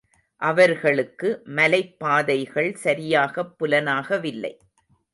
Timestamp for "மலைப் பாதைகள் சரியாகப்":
1.43-3.55